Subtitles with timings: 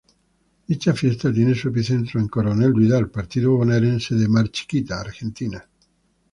[0.65, 5.63] Dicha Fiesta tiene su epicentro en Coronel Vidal, partido bonaerense de Mar Chiquita, Argentina.